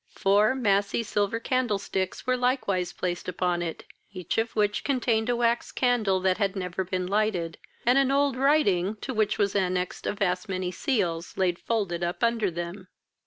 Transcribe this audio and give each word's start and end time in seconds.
Four 0.15 0.55
massy 0.55 1.03
silver 1.03 1.39
candlesticks 1.39 2.25
were 2.25 2.35
likewise 2.35 2.91
placed 2.91 3.29
upon 3.29 3.61
it, 3.61 3.83
each 4.11 4.39
of 4.39 4.55
which 4.55 4.83
contained 4.83 5.29
a 5.29 5.35
wax 5.35 5.71
candle, 5.71 6.19
that 6.21 6.39
had 6.39 6.55
never 6.55 6.83
been 6.83 7.05
lighted, 7.05 7.59
and 7.85 7.99
an 7.99 8.09
old 8.09 8.35
writing, 8.35 8.95
to 9.01 9.13
which 9.13 9.37
was 9.37 9.55
annexed 9.55 10.07
a 10.07 10.13
vast 10.13 10.49
many 10.49 10.71
seals, 10.71 11.37
laid 11.37 11.59
folded 11.59 12.03
up 12.03 12.23
under 12.23 12.49
them. 12.49 12.87